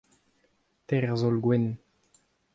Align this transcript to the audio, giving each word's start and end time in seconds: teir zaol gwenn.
teir 0.87 1.05
zaol 1.23 1.39
gwenn. 1.45 1.69